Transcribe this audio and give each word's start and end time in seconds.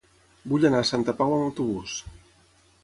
Vull 0.53 0.65
anar 0.69 0.79
a 0.85 0.87
Santa 0.93 1.15
Pau 1.21 1.37
amb 1.37 1.47
autobús. 1.49 2.01